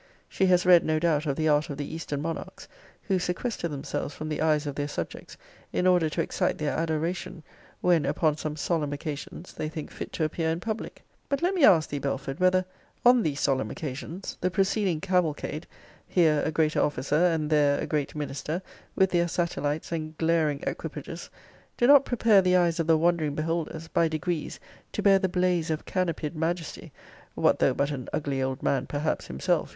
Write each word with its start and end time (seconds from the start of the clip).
She 0.27 0.47
has 0.47 0.65
read, 0.65 0.83
no 0.83 0.97
doubt, 0.97 1.27
of 1.27 1.35
the 1.35 1.47
art 1.47 1.69
of 1.69 1.77
the 1.77 1.85
eastern 1.93 2.23
monarchs, 2.23 2.67
who 3.03 3.19
sequester 3.19 3.67
themselves 3.67 4.15
from 4.15 4.29
the 4.29 4.41
eyes 4.41 4.65
of 4.65 4.73
their 4.73 4.87
subjects, 4.87 5.37
in 5.71 5.85
order 5.85 6.09
to 6.09 6.21
excite 6.21 6.57
their 6.57 6.73
adoration, 6.75 7.43
when, 7.81 8.03
upon 8.07 8.35
some 8.35 8.55
solemn 8.55 8.93
occasions, 8.93 9.53
they 9.53 9.69
think 9.69 9.91
fit 9.91 10.11
to 10.13 10.23
appear 10.23 10.49
in 10.49 10.59
public. 10.59 11.03
But 11.29 11.43
let 11.43 11.53
me 11.53 11.63
ask 11.63 11.87
thee, 11.91 11.99
Belford, 11.99 12.39
whether 12.39 12.65
(on 13.05 13.21
these 13.21 13.39
solemn 13.41 13.69
occasions) 13.69 14.39
the 14.41 14.49
preceding 14.49 15.01
cavalcade; 15.01 15.67
here 16.07 16.41
a 16.43 16.51
greater 16.51 16.81
officer, 16.81 17.23
and 17.23 17.51
there 17.51 17.77
a 17.79 17.85
great 17.85 18.15
minister, 18.15 18.63
with 18.95 19.11
their 19.11 19.27
satellites, 19.27 19.91
and 19.91 20.17
glaring 20.17 20.63
equipages; 20.65 21.29
do 21.77 21.85
not 21.85 22.05
prepare 22.05 22.41
the 22.41 22.55
eyes 22.55 22.79
of 22.79 22.87
the 22.87 22.97
wondering 22.97 23.35
beholders, 23.35 23.87
by 23.87 24.07
degrees, 24.07 24.59
to 24.93 25.03
bear 25.03 25.19
the 25.19 25.29
blaze 25.29 25.69
of 25.69 25.85
canopy'd 25.85 26.35
majesty 26.35 26.91
(what 27.35 27.59
though 27.59 27.75
but 27.75 27.91
an 27.91 28.09
ugly 28.11 28.41
old 28.41 28.63
man 28.63 28.87
perhaps 28.87 29.27
himself? 29.27 29.69